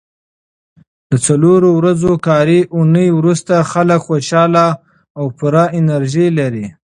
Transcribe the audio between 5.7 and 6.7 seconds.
انرژي لري.